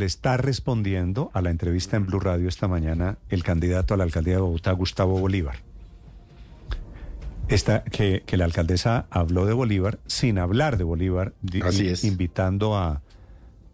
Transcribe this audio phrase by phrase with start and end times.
[0.00, 4.04] Le está respondiendo a la entrevista en Blue Radio esta mañana el candidato a la
[4.04, 5.56] alcaldía de Bogotá, Gustavo Bolívar.
[7.48, 12.04] Esta, que, que la alcaldesa habló de Bolívar sin hablar de Bolívar, Así es.
[12.04, 13.02] invitando a,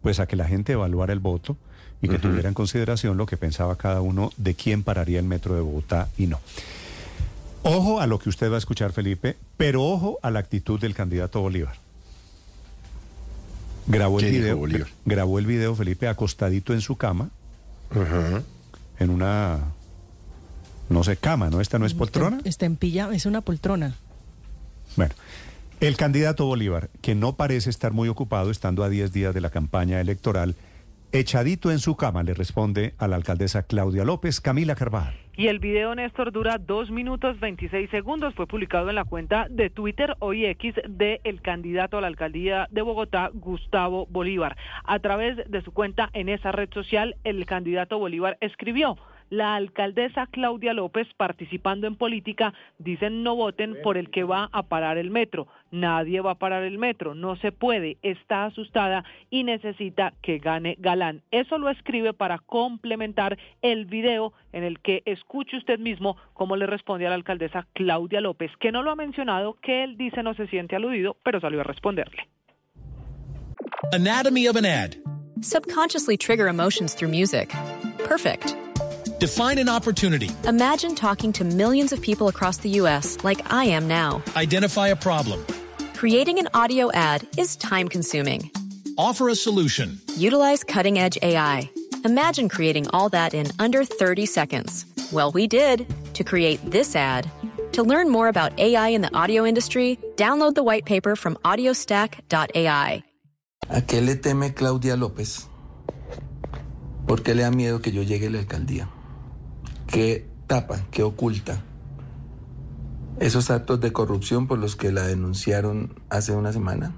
[0.01, 1.55] pues a que la gente evaluara el voto
[2.01, 5.55] y que tuviera en consideración lo que pensaba cada uno de quién pararía el metro
[5.55, 6.41] de Bogotá y no.
[7.63, 10.93] Ojo a lo que usted va a escuchar, Felipe, pero ojo a la actitud del
[10.93, 11.86] candidato Bolívar.
[13.87, 14.87] Grabó el ¿Qué dijo video, Bolívar?
[15.05, 17.29] grabó el video Felipe acostadito en su cama,
[17.91, 18.43] Ajá.
[18.99, 19.59] en una
[20.89, 21.59] no sé, cama, ¿no?
[21.61, 22.39] Esta no es poltrona.
[22.45, 23.95] Está en pijama, es una poltrona.
[24.95, 25.13] Bueno,
[25.81, 29.49] el candidato Bolívar, que no parece estar muy ocupado estando a 10 días de la
[29.49, 30.55] campaña electoral,
[31.11, 35.15] echadito en su cama, le responde a la alcaldesa Claudia López, Camila Carvajal.
[35.39, 38.33] Y el video, Néstor, dura 2 minutos 26 segundos.
[38.33, 42.67] Fue publicado en la cuenta de Twitter, hoy X, de el candidato a la alcaldía
[42.71, 44.57] de Bogotá, Gustavo Bolívar.
[44.83, 48.97] A través de su cuenta en esa red social, el candidato Bolívar escribió.
[49.29, 54.63] La alcaldesa Claudia López, participando en política, dicen no voten por el que va a
[54.63, 55.47] parar el metro.
[55.71, 60.75] Nadie va a parar el metro, no se puede, está asustada y necesita que gane
[60.79, 61.23] Galán.
[61.31, 66.67] Eso lo escribe para complementar el video en el que escuche usted mismo cómo le
[66.67, 70.33] responde a la alcaldesa Claudia López, que no lo ha mencionado, que él dice no
[70.33, 72.27] se siente aludido, pero salió a responderle.
[73.93, 74.95] Anatomy of an ad.
[75.41, 77.53] Subconsciously trigger emotions through music.
[77.99, 78.55] Perfect.
[79.19, 80.29] Define an opportunity.
[80.47, 83.17] Imagine talking to millions of people across the U.S.
[83.23, 84.21] like I am now.
[84.35, 85.43] Identify a problem.
[85.95, 88.51] Creating an audio ad is time consuming.
[88.95, 89.99] Offer a solution.
[90.17, 91.67] Utilize cutting edge AI.
[92.05, 94.85] Imagine creating all that in under 30 seconds.
[95.11, 97.27] Well, we did to create this ad.
[97.71, 103.03] To learn more about AI in the audio industry, download the white paper from audiostack.ai.
[103.69, 105.47] ¿A qué le teme Claudia López?
[107.07, 108.89] ¿Por qué le da miedo que yo llegue a la alcaldía?
[109.87, 111.63] ¿Qué tapa, qué oculta?
[113.19, 116.93] Esos actos de corrupción por los que la denunciaron hace una semana.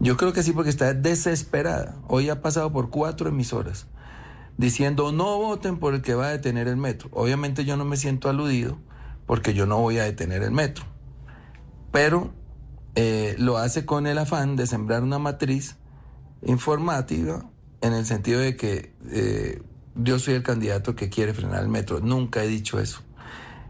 [0.00, 1.96] Yo creo que sí, porque está desesperada.
[2.06, 3.86] Hoy ha pasado por cuatro emisoras
[4.58, 7.08] diciendo no voten por el que va a detener el metro.
[7.12, 8.78] Obviamente yo no me siento aludido
[9.24, 10.84] porque yo no voy a detener el metro.
[11.90, 12.34] Pero
[12.96, 15.76] eh, lo hace con el afán de sembrar una matriz
[16.42, 17.48] informativa
[17.80, 19.62] en el sentido de que eh,
[19.98, 22.00] yo soy el candidato que quiere frenar el metro.
[22.00, 23.00] Nunca he dicho eso.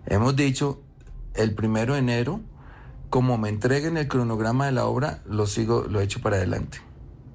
[0.06, 0.83] Hemos dicho
[1.34, 2.41] el primero de enero,
[3.11, 6.78] como me entreguen el cronograma de la obra, lo sigo, lo echo para adelante.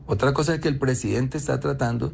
[0.06, 2.14] Otra cosa es que el presidente está tratando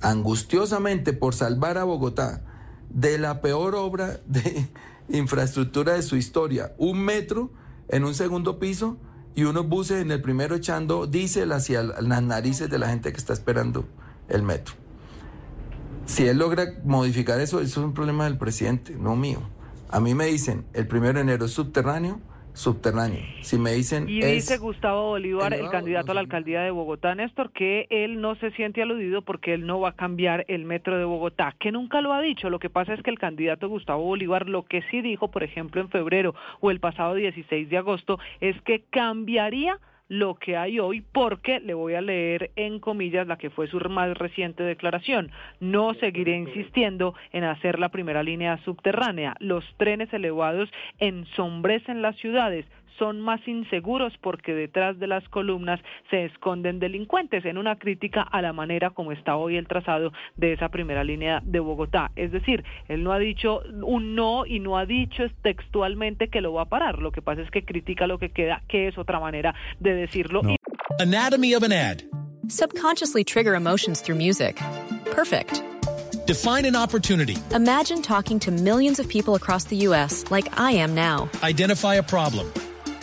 [0.00, 2.42] angustiosamente por salvar a Bogotá
[2.90, 4.68] de la peor obra de
[5.08, 7.50] infraestructura de su historia, un metro
[7.88, 8.98] en un segundo piso
[9.34, 13.18] y unos buses en el primero echando diésel hacia las narices de la gente que
[13.18, 13.88] está esperando
[14.28, 14.74] el metro.
[16.08, 19.40] Si él logra modificar eso, eso es un problema del presidente, no mío.
[19.90, 22.18] A mí me dicen, el primero de enero es subterráneo,
[22.54, 23.20] subterráneo.
[23.42, 27.14] Si me dicen Y es dice Gustavo Bolívar, el candidato a la alcaldía de Bogotá,
[27.14, 30.96] Néstor, que él no se siente aludido porque él no va a cambiar el metro
[30.96, 32.48] de Bogotá, que nunca lo ha dicho.
[32.48, 35.82] Lo que pasa es que el candidato Gustavo Bolívar lo que sí dijo, por ejemplo,
[35.82, 41.02] en febrero o el pasado 16 de agosto, es que cambiaría lo que hay hoy
[41.12, 45.30] porque le voy a leer en comillas la que fue su más reciente declaración.
[45.60, 49.34] No seguiré insistiendo en hacer la primera línea subterránea.
[49.38, 52.66] Los trenes elevados ensombrecen las ciudades
[52.98, 58.42] son más inseguros porque detrás de las columnas se esconden delincuentes en una crítica a
[58.42, 62.10] la manera como está hoy el trazado de esa primera línea de Bogotá.
[62.16, 66.52] Es decir, él no ha dicho un no y no ha dicho textualmente que lo
[66.52, 66.98] va a parar.
[66.98, 70.42] Lo que pasa es que critica lo que queda, que es otra manera de decirlo.
[70.42, 70.56] No.
[70.98, 72.02] Anatomy of an ad.
[72.48, 74.58] Subconsciously trigger emotions through music.
[75.10, 75.62] Perfect.
[76.26, 77.36] Define an opportunity.
[77.54, 80.24] Imagine talking to millions of people across the U.S.
[80.30, 81.30] like I am now.
[81.42, 82.52] Identify a problem.